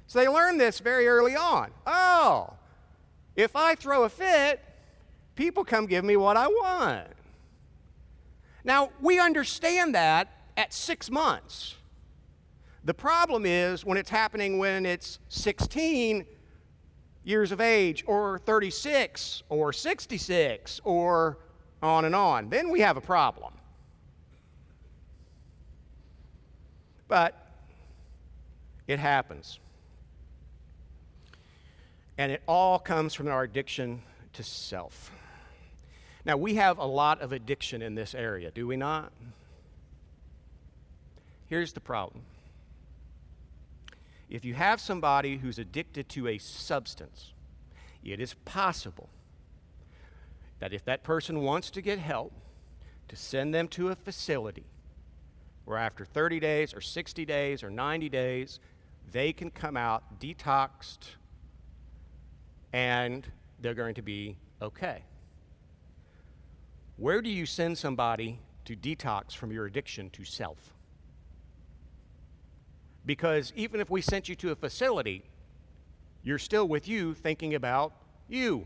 [0.07, 1.71] So they learn this very early on.
[1.85, 2.53] Oh,
[3.35, 4.61] if I throw a fit,
[5.35, 7.07] people come give me what I want.
[8.65, 11.75] Now, we understand that at six months.
[12.83, 16.25] The problem is when it's happening when it's 16
[17.23, 21.39] years of age, or 36, or 66, or
[21.81, 22.49] on and on.
[22.49, 23.53] Then we have a problem.
[27.07, 27.51] But
[28.87, 29.59] it happens.
[32.17, 34.01] And it all comes from our addiction
[34.33, 35.11] to self.
[36.25, 39.11] Now, we have a lot of addiction in this area, do we not?
[41.47, 42.23] Here's the problem
[44.27, 47.31] if you have somebody who's addicted to a substance,
[48.03, 49.09] it is possible
[50.59, 52.33] that if that person wants to get help,
[53.07, 54.65] to send them to a facility
[55.65, 58.59] where after 30 days or 60 days or 90 days,
[59.11, 61.15] they can come out detoxed
[62.73, 63.27] and
[63.59, 65.03] they're going to be okay.
[66.97, 70.73] Where do you send somebody to detox from your addiction to self?
[73.05, 75.23] Because even if we sent you to a facility,
[76.23, 77.93] you're still with you thinking about
[78.27, 78.65] you.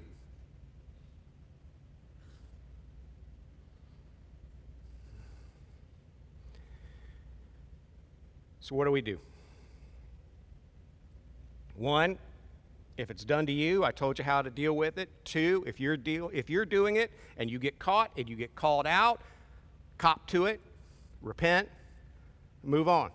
[8.62, 9.20] So, what do we do?
[11.76, 12.20] One,
[13.00, 15.10] if it's done to you, I told you how to deal with it.
[15.24, 18.56] Two, if you're, deal, if you're doing it and you get caught and you get
[18.56, 19.22] called out,
[19.98, 20.60] cop to it,
[21.22, 21.70] repent,
[22.62, 23.12] move on.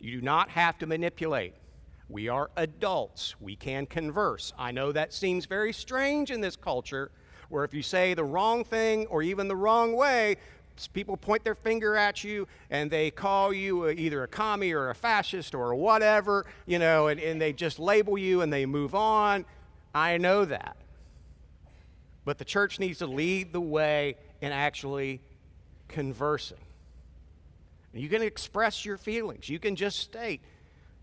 [0.00, 1.54] You do not have to manipulate.
[2.10, 3.36] We are adults.
[3.40, 4.52] We can converse.
[4.58, 7.10] I know that seems very strange in this culture
[7.48, 10.36] where if you say the wrong thing or even the wrong way,
[10.92, 14.90] people point their finger at you and they call you uh, either a commie or
[14.90, 18.94] a fascist or whatever, you know, and, and they just label you and they move
[18.94, 19.44] on.
[19.94, 20.76] I know that.
[22.24, 25.20] But the church needs to lead the way in actually
[25.88, 26.58] conversing.
[27.92, 29.48] You can express your feelings.
[29.48, 30.40] You can just state,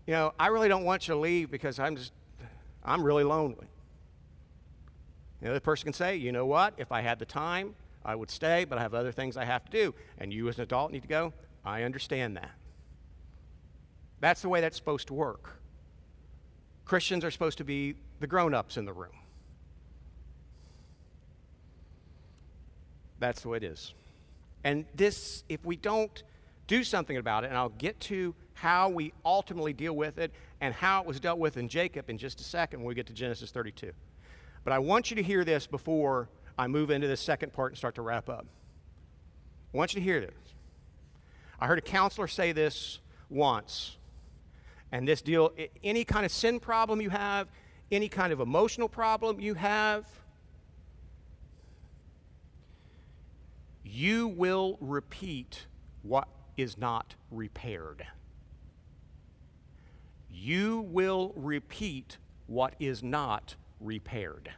[0.06, 2.12] you know, I really don't want you to leave because I'm just,
[2.84, 3.68] I'm really lonely.
[5.40, 8.30] The other person can say, you know what, if I had the time, I would
[8.30, 9.94] stay, but I have other things I have to do.
[10.18, 11.32] And you as an adult need to go,
[11.64, 12.52] I understand that.
[14.20, 15.60] That's the way that's supposed to work.
[16.84, 19.12] Christians are supposed to be the grown ups in the room.
[23.18, 23.94] That's the way it is.
[24.64, 26.22] And this, if we don't
[26.66, 30.74] do something about it, and I'll get to how we ultimately deal with it and
[30.74, 33.12] how it was dealt with in Jacob in just a second when we get to
[33.12, 33.92] Genesis 32.
[34.64, 36.28] But I want you to hear this before
[36.60, 38.44] I move into the second part and start to wrap up.
[39.72, 40.34] I want you to hear this.
[41.58, 42.98] I heard a counselor say this
[43.30, 43.96] once.
[44.92, 47.48] And this deal, any kind of sin problem you have,
[47.90, 50.04] any kind of emotional problem you have,
[53.82, 55.64] you will repeat
[56.02, 58.06] what is not repaired.
[60.30, 64.50] You will repeat what is not repaired.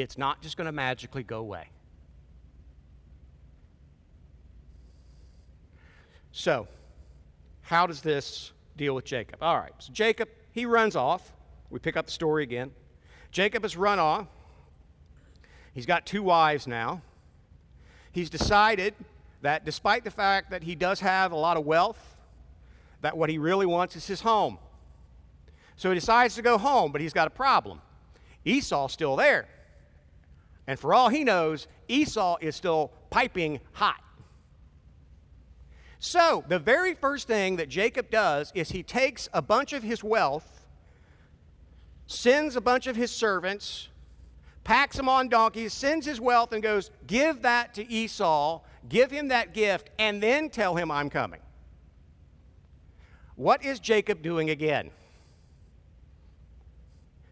[0.00, 1.68] It's not just going to magically go away.
[6.32, 6.68] So,
[7.62, 9.42] how does this deal with Jacob?
[9.42, 11.32] All right, so Jacob, he runs off.
[11.70, 12.70] We pick up the story again.
[13.30, 14.26] Jacob has run off.
[15.72, 17.02] He's got two wives now.
[18.12, 18.94] He's decided
[19.42, 22.16] that despite the fact that he does have a lot of wealth,
[23.02, 24.58] that what he really wants is his home.
[25.76, 27.80] So he decides to go home, but he's got a problem.
[28.44, 29.46] Esau's still there.
[30.66, 34.02] And for all he knows, Esau is still piping hot.
[35.98, 40.02] So, the very first thing that Jacob does is he takes a bunch of his
[40.02, 40.66] wealth,
[42.06, 43.88] sends a bunch of his servants,
[44.64, 49.28] packs them on donkeys, sends his wealth, and goes, Give that to Esau, give him
[49.28, 51.40] that gift, and then tell him I'm coming.
[53.36, 54.90] What is Jacob doing again?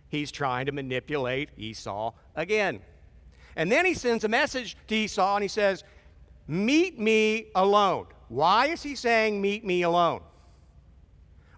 [0.09, 2.81] He's trying to manipulate Esau again.
[3.59, 5.83] And then he sends a message to Esau and he says,
[6.47, 8.07] Meet me alone.
[8.29, 10.21] Why is he saying, Meet me alone?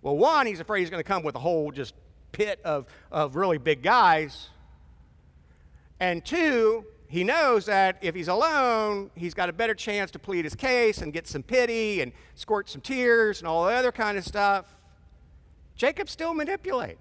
[0.01, 1.95] Well, one, he's afraid he's going to come with a whole just
[2.33, 4.49] pit of, of really big guys.
[6.01, 10.47] And two, he knows that if he's alone, he's got a better chance to plead
[10.47, 14.17] his case and get some pity and squirt some tears and all the other kind
[14.17, 14.65] of stuff.
[15.77, 16.97] Jacob's still manipulating.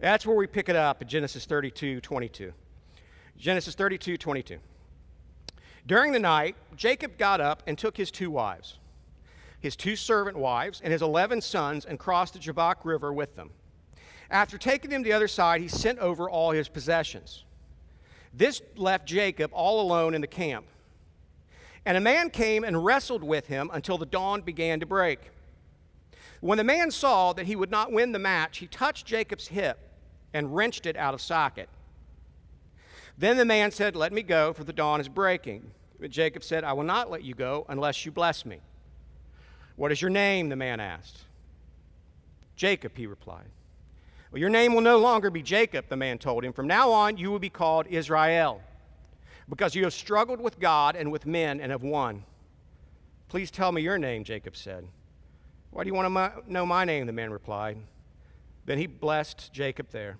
[0.00, 2.52] That's where we pick it up in Genesis 32 22.
[3.40, 4.58] Genesis 32 22.
[5.86, 8.76] During the night, Jacob got up and took his two wives,
[9.58, 13.50] his two servant wives, and his 11 sons, and crossed the Jabbok River with them.
[14.30, 17.44] After taking them to the other side, he sent over all his possessions.
[18.32, 20.66] This left Jacob all alone in the camp.
[21.86, 25.30] And a man came and wrestled with him until the dawn began to break.
[26.40, 29.78] When the man saw that he would not win the match, he touched Jacob's hip
[30.34, 31.70] and wrenched it out of socket.
[33.20, 35.72] Then the man said, Let me go, for the dawn is breaking.
[36.00, 38.60] But Jacob said, I will not let you go unless you bless me.
[39.76, 40.48] What is your name?
[40.48, 41.18] the man asked.
[42.56, 43.50] Jacob, he replied.
[44.32, 46.54] Well, your name will no longer be Jacob, the man told him.
[46.54, 48.62] From now on, you will be called Israel,
[49.50, 52.24] because you have struggled with God and with men and have won.
[53.28, 54.88] Please tell me your name, Jacob said.
[55.72, 57.06] Why do you want to know my name?
[57.06, 57.76] the man replied.
[58.64, 60.16] Then he blessed Jacob there.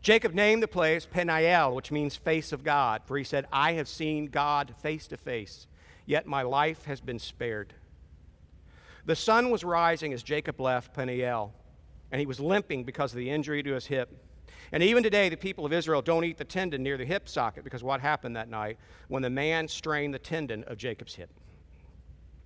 [0.00, 3.88] Jacob named the place Peniel, which means face of God, for he said, I have
[3.88, 5.66] seen God face to face,
[6.06, 7.74] yet my life has been spared.
[9.04, 11.52] The sun was rising as Jacob left Peniel,
[12.12, 14.24] and he was limping because of the injury to his hip.
[14.70, 17.64] And even today, the people of Israel don't eat the tendon near the hip socket
[17.64, 21.30] because what happened that night when the man strained the tendon of Jacob's hip.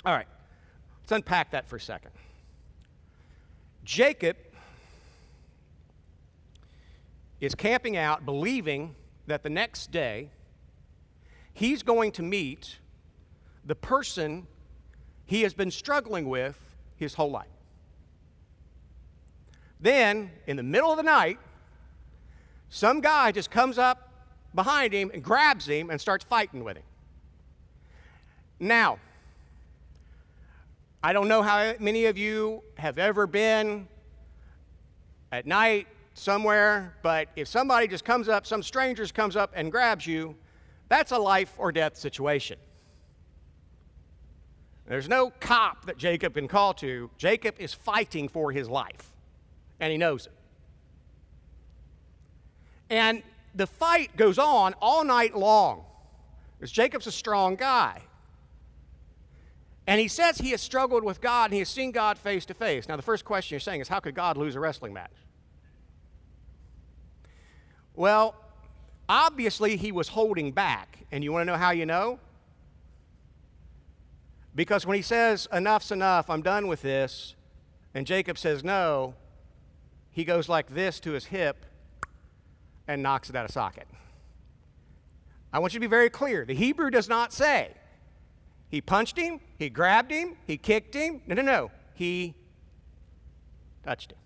[0.05, 0.29] All right,
[1.03, 2.13] let's unpack that for a second.
[3.85, 4.37] Jacob
[7.43, 8.95] is camping out, believing
[9.27, 10.31] that the next day
[11.53, 12.79] he's going to meet
[13.65, 14.47] the person
[15.27, 17.49] he has been struggling with his whole life.
[19.81, 21.39] Then, in the middle of the night,
[22.69, 24.09] some guy just comes up
[24.55, 26.85] behind him and grabs him and starts fighting with him.
[28.61, 29.01] Now,
[31.03, 33.89] I don't know how many of you have ever been
[35.33, 40.07] at night somewhere, but if somebody just comes up, some strangers comes up and grabs
[40.07, 40.37] you,
[40.89, 42.59] that's a life or death situation.
[44.87, 47.11] There's no cop that Jacob can call to.
[47.17, 49.15] Jacob is fighting for his life,
[49.81, 50.33] and he knows it.
[52.91, 53.23] And
[53.55, 55.85] the fight goes on all night long.
[56.59, 58.03] Because Jacob's a strong guy.
[59.87, 62.55] And he says he has struggled with God and he has seen God face to
[62.55, 62.89] face.
[62.89, 65.11] Now, the first question you're saying is how could God lose a wrestling match?
[67.95, 68.35] Well,
[69.09, 70.99] obviously he was holding back.
[71.13, 72.19] And you want to know how you know?
[74.55, 77.35] Because when he says, enough's enough, I'm done with this,
[77.95, 79.15] and Jacob says no,
[80.11, 81.65] he goes like this to his hip
[82.87, 83.87] and knocks it out of socket.
[85.53, 86.45] I want you to be very clear.
[86.45, 87.73] The Hebrew does not say
[88.69, 91.21] he punched him, he grabbed him, he kicked him.
[91.27, 91.71] No, no, no.
[91.95, 92.35] He
[93.85, 94.19] touched him.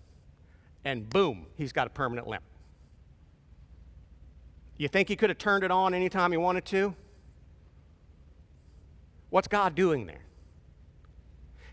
[0.85, 2.43] And boom, he's got a permanent limp.
[4.77, 6.95] You think he could have turned it on anytime he wanted to?
[9.29, 10.21] What's God doing there?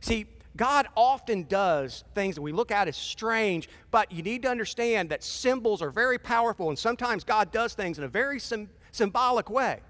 [0.00, 0.26] See,
[0.56, 5.10] God often does things that we look at as strange, but you need to understand
[5.10, 9.50] that symbols are very powerful, and sometimes God does things in a very sim- symbolic
[9.50, 9.80] way.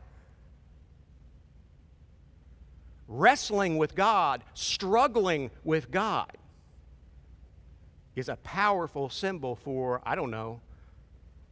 [3.06, 6.32] Wrestling with God, struggling with God,
[8.16, 10.60] is a powerful symbol for, I don't know,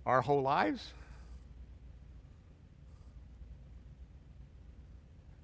[0.06, 0.94] our whole lives.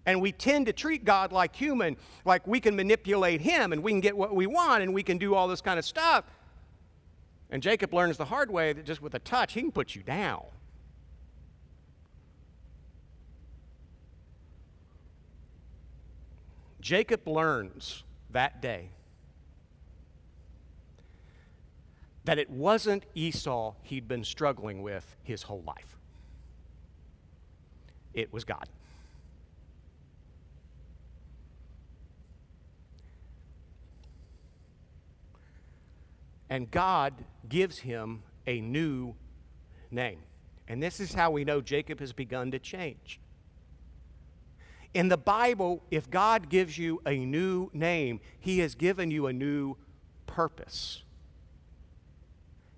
[0.08, 3.92] And we tend to treat God like human, like we can manipulate him and we
[3.92, 6.24] can get what we want and we can do all this kind of stuff.
[7.50, 10.02] And Jacob learns the hard way that just with a touch, he can put you
[10.02, 10.44] down.
[16.80, 18.88] Jacob learns that day
[22.24, 25.98] that it wasn't Esau he'd been struggling with his whole life,
[28.14, 28.70] it was God.
[36.50, 37.14] And God
[37.48, 39.14] gives him a new
[39.90, 40.20] name.
[40.66, 43.20] And this is how we know Jacob has begun to change.
[44.94, 49.32] In the Bible, if God gives you a new name, he has given you a
[49.32, 49.76] new
[50.26, 51.02] purpose.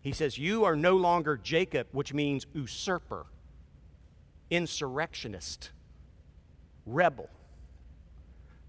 [0.02, 3.26] He says, You are no longer Jacob, which means usurper,
[4.50, 5.70] insurrectionist,
[6.84, 7.28] rebel.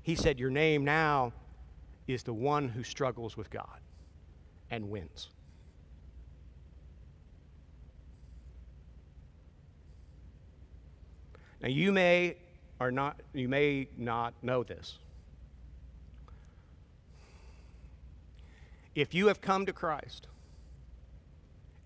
[0.04, 1.34] He said, Your name now
[2.08, 3.80] is the one who struggles with God
[4.72, 5.28] and wins.
[11.62, 12.38] Now you may
[12.80, 14.98] or not you may not know this.
[18.96, 20.28] If you have come to Christ,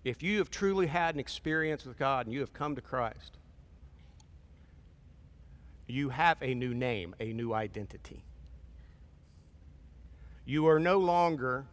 [0.02, 3.36] if you have truly had an experience with God and you have come to Christ,
[5.86, 8.24] you have a new name, a new identity.
[10.44, 11.66] You are no longer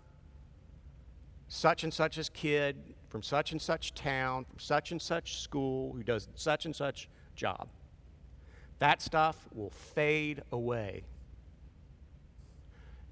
[1.54, 2.76] such and such as kid
[3.10, 7.08] from such and such town, from such and such school, who does such and such
[7.36, 7.68] job.
[8.80, 11.04] That stuff will fade away.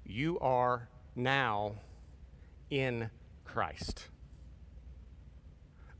[0.04, 1.76] You are now
[2.68, 3.10] in
[3.44, 4.08] Christ.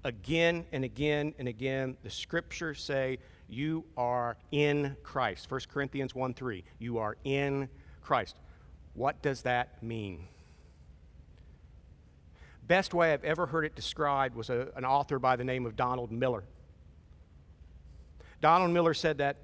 [0.03, 3.19] Again and again and again, the scriptures say
[3.49, 5.49] you are in Christ.
[5.49, 6.65] 1 Corinthians 1 3.
[6.81, 7.69] You are in
[8.01, 8.37] Christ.
[8.95, 10.27] What does that mean?
[12.67, 15.77] Best way I've ever heard it described was a, an author by the name of
[15.77, 16.45] Donald Miller.
[18.41, 19.37] Donald Miller said that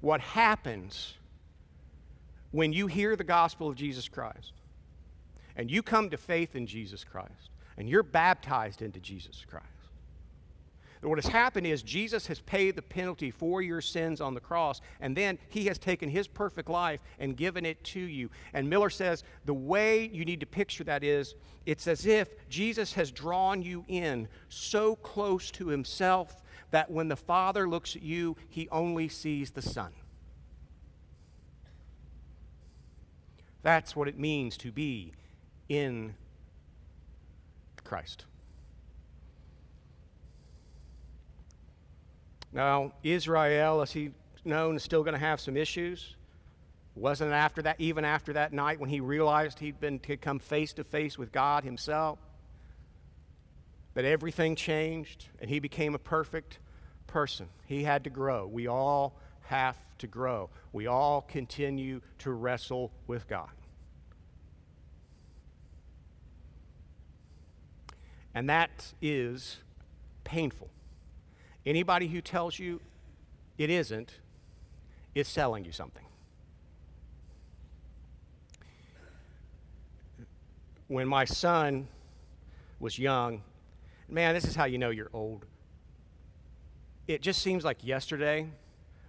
[0.00, 1.14] what happens
[2.50, 4.52] when you hear the gospel of Jesus Christ
[5.56, 9.66] and you come to faith in Jesus Christ and you're baptized into Jesus Christ
[11.08, 14.80] what has happened is Jesus has paid the penalty for your sins on the cross,
[15.00, 18.30] and then he has taken his perfect life and given it to you.
[18.52, 21.34] And Miller says the way you need to picture that is
[21.66, 27.16] it's as if Jesus has drawn you in so close to himself that when the
[27.16, 29.92] Father looks at you, he only sees the Son.
[33.62, 35.12] That's what it means to be
[35.68, 36.14] in
[37.84, 38.24] Christ.
[42.52, 44.10] Now, Israel, as he
[44.44, 46.16] known, is still going to have some issues.
[46.94, 50.38] Wasn't it after that, even after that night when he realized he'd been to come
[50.38, 52.18] face to face with God himself,
[53.94, 56.58] that everything changed and he became a perfect
[57.06, 57.48] person.
[57.66, 58.46] He had to grow.
[58.46, 60.50] We all have to grow.
[60.72, 63.50] We all continue to wrestle with God.
[68.34, 69.58] And that is
[70.24, 70.70] painful.
[71.64, 72.80] Anybody who tells you
[73.58, 74.14] it isn't
[75.14, 76.04] is selling you something.
[80.88, 81.88] When my son
[82.80, 83.42] was young,
[84.08, 85.46] man, this is how you know you're old.
[87.08, 88.48] it just seems like yesterday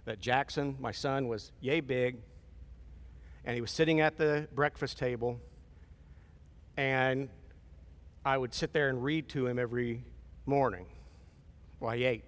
[0.04, 2.16] that Jackson, my son, was yay big,
[3.44, 5.40] and he was sitting at the breakfast table,
[6.76, 7.28] and
[8.24, 10.04] I would sit there and read to him every
[10.46, 10.86] morning
[11.78, 12.24] while he ate.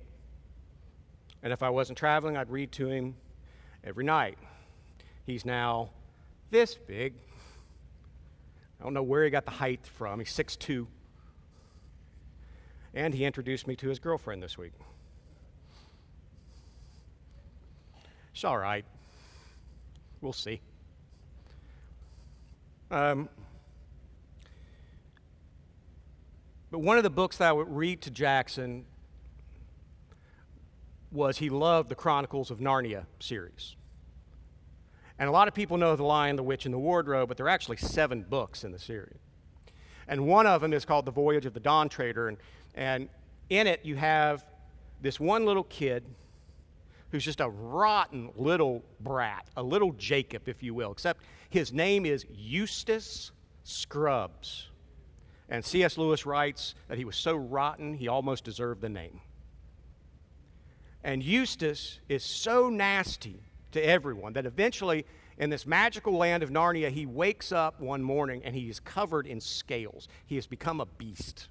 [1.42, 3.14] And if I wasn't traveling, I'd read to him
[3.84, 4.38] every night.
[5.24, 5.90] He's now
[6.50, 7.14] this big.
[8.80, 10.18] I don't know where he got the height from.
[10.18, 10.86] He's 6'2.
[12.94, 14.72] And he introduced me to his girlfriend this week.
[18.32, 18.84] It's all right.
[20.20, 20.60] We'll see.
[22.90, 23.28] Um,
[26.70, 28.84] but one of the books that I would read to Jackson
[31.10, 33.76] was he loved the Chronicles of Narnia series.
[35.18, 37.46] And a lot of people know The Lion, the Witch, and the Wardrobe, but there
[37.46, 39.18] are actually seven books in the series.
[40.08, 42.28] And one of them is called The Voyage of the Dawn Treader.
[42.28, 42.38] And,
[42.74, 43.08] and
[43.48, 44.44] in it, you have
[45.00, 46.04] this one little kid
[47.10, 52.04] who's just a rotten little brat, a little Jacob, if you will, except his name
[52.04, 53.30] is Eustace
[53.62, 54.68] Scrubbs.
[55.48, 55.96] And C.S.
[55.96, 59.20] Lewis writes that he was so rotten, he almost deserved the name.
[61.06, 65.06] And Eustace is so nasty to everyone that eventually,
[65.38, 69.24] in this magical land of Narnia, he wakes up one morning and he is covered
[69.24, 70.08] in scales.
[70.26, 71.46] He has become a beast.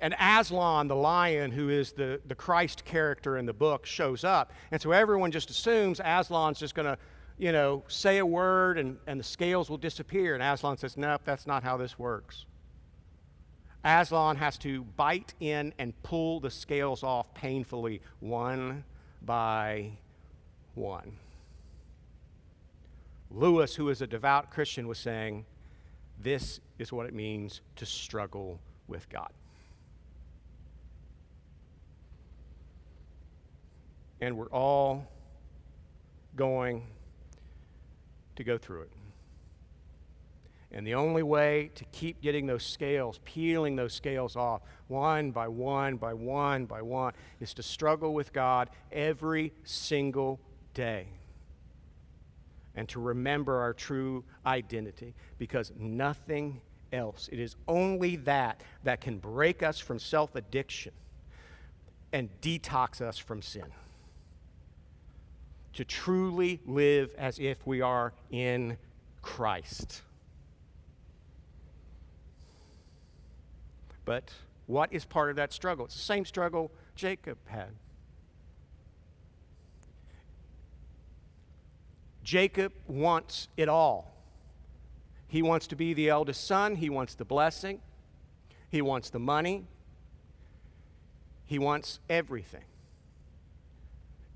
[0.00, 4.52] And Aslan, the lion, who is the, the Christ character in the book, shows up.
[4.70, 6.96] And so everyone just assumes Aslan's just going to,
[7.36, 10.34] you know, say a word and, and the scales will disappear.
[10.34, 12.46] And Aslan says, Nope, that's not how this works.
[13.84, 18.84] Aslan has to bite in and pull the scales off painfully, one
[19.20, 19.92] by
[20.74, 21.18] one.
[23.30, 25.44] Lewis, who is a devout Christian, was saying,
[26.18, 28.58] This is what it means to struggle
[28.88, 29.30] with God.
[34.20, 35.06] And we're all
[36.36, 36.86] going
[38.36, 38.90] to go through it.
[40.74, 45.46] And the only way to keep getting those scales, peeling those scales off, one by
[45.46, 50.40] one by one by one, is to struggle with God every single
[50.74, 51.06] day.
[52.74, 56.60] And to remember our true identity because nothing
[56.92, 60.92] else, it is only that that can break us from self addiction
[62.12, 63.66] and detox us from sin.
[65.74, 68.76] To truly live as if we are in
[69.22, 70.02] Christ.
[74.04, 74.32] But
[74.66, 75.84] what is part of that struggle?
[75.84, 77.70] It's the same struggle Jacob had.
[82.22, 84.14] Jacob wants it all.
[85.28, 87.80] He wants to be the eldest son, he wants the blessing,
[88.70, 89.66] he wants the money,
[91.44, 92.64] he wants everything.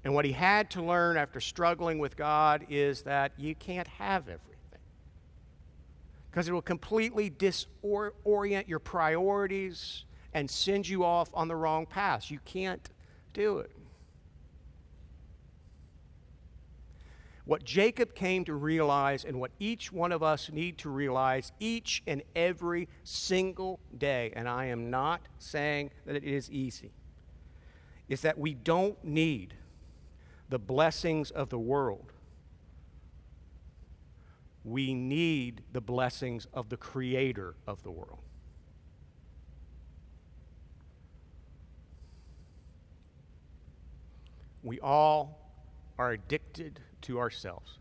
[0.05, 4.29] And what he had to learn after struggling with God is that you can't have
[4.29, 4.48] everything
[6.31, 10.05] because it will completely disorient your priorities
[10.35, 12.31] and send you off on the wrong path.
[12.31, 12.89] You can't
[13.33, 13.71] do it.
[17.45, 22.03] What Jacob came to realize, and what each one of us need to realize each
[22.07, 26.93] and every single day, and I am not saying that it is easy,
[28.07, 29.55] is that we don't need
[30.51, 32.13] the blessings of the world
[34.71, 38.21] we need the blessings of the creator of the world.
[44.63, 45.53] We all
[45.99, 47.79] are addicted to ourselves.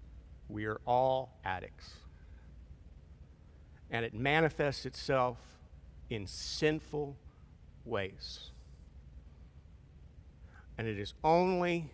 [0.48, 1.96] We are all addicts.
[3.90, 5.38] And it manifests itself
[6.10, 7.18] in sinful
[7.84, 8.52] ways.
[10.78, 11.92] And it is only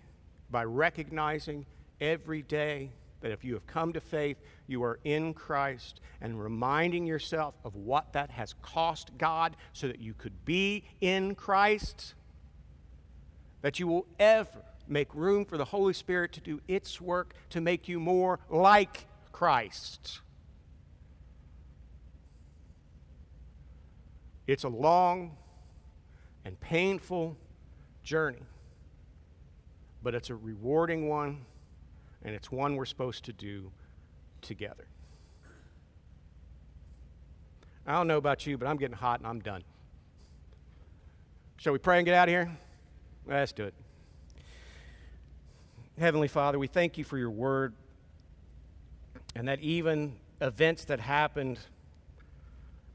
[0.51, 1.65] by recognizing
[1.99, 2.91] every day
[3.23, 7.73] that if you have come to faith, you are in Christ, and reminding yourself of
[7.73, 12.15] what that has cost God so that you could be in Christ,
[13.61, 17.61] that you will ever make room for the Holy Spirit to do its work to
[17.61, 20.19] make you more like Christ.
[24.45, 25.37] It's a long
[26.43, 27.37] and painful
[28.03, 28.43] journey,
[30.03, 31.45] but it's a rewarding one
[32.23, 33.71] and it's one we're supposed to do
[34.41, 34.85] together.
[37.85, 39.63] I don't know about you, but I'm getting hot and I'm done.
[41.57, 42.57] Shall we pray and get out of here?
[43.25, 43.73] Let's do it.
[45.99, 47.73] Heavenly Father, we thank you for your word
[49.35, 51.59] and that even events that happened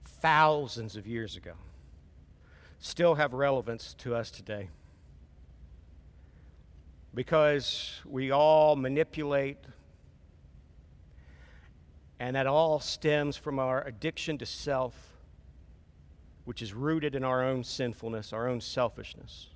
[0.02, 1.52] thousands of years ago,
[2.78, 4.68] still have relevance to us today.
[7.14, 9.58] Because we all manipulate,
[12.20, 14.94] and that all stems from our addiction to self,
[16.44, 19.48] which is rooted in our own sinfulness, our own selfishness.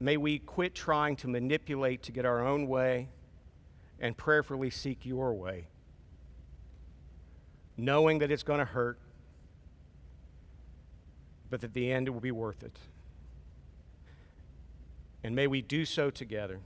[0.00, 3.08] May we quit trying to manipulate to get our own way
[4.00, 5.68] and prayerfully seek your way,
[7.76, 8.98] knowing that it's going to hurt,
[11.48, 12.76] but that the end will be worth it.
[15.24, 16.60] And may we do so together.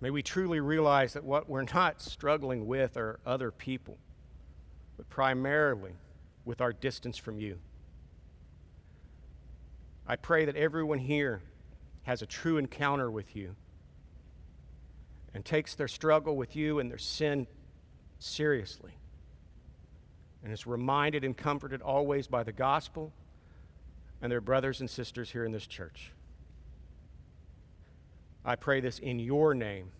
[0.00, 3.96] May we truly realize that what we're not struggling with are other people,
[4.96, 5.92] but primarily
[6.44, 7.58] with our distance from you.
[10.06, 11.40] I pray that everyone here
[12.02, 13.56] has a true encounter with you
[15.34, 17.46] and takes their struggle with you and their sin
[18.18, 18.92] seriously
[20.44, 23.12] and is reminded and comforted always by the gospel
[24.22, 26.12] and their brothers and sisters here in this church.
[28.44, 29.90] I pray this in your name,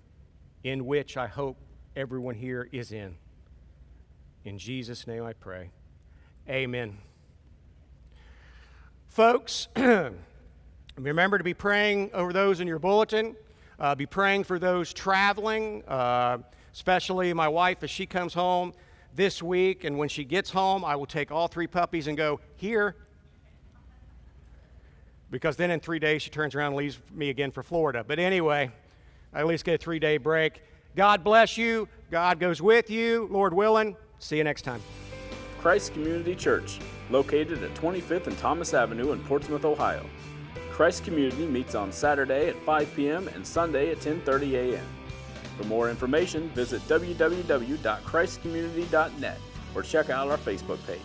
[0.63, 1.57] in which I hope
[1.97, 3.17] everyone here is in.
[4.45, 5.71] In Jesus' name I pray.
[6.49, 6.99] Amen.
[9.09, 9.67] Folks,
[10.97, 13.35] remember to be praying over those in your bulletin.
[13.79, 16.39] Uh, be praying for those traveling, uh,
[16.73, 18.73] especially my wife as she comes home
[19.15, 19.85] this week.
[19.85, 22.95] And when she gets home, I will take all three puppies and go, Here.
[25.31, 28.05] Because then in three days, she turns around and leaves me again for Florida.
[28.07, 28.71] But anyway,
[29.33, 30.63] I at least get a three day break.
[30.95, 31.89] God bless you.
[32.11, 33.29] God goes with you.
[33.31, 33.97] Lord willing.
[34.19, 34.81] See you next time.
[35.61, 36.79] Christ Community Church
[37.11, 40.07] located at 25th and Thomas Avenue in Portsmouth, Ohio.
[40.71, 43.29] Christ Community meets on Saturday at 5 p.m.
[43.29, 44.87] and Sunday at 10:30 a.m.
[45.57, 49.39] For more information, visit www.christcommunity.net
[49.75, 51.01] or check out our Facebook page.